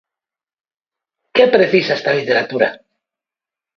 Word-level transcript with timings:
Que 1.35 1.45
precisa 1.55 1.97
esta 1.99 2.11
literatura? 2.19 2.69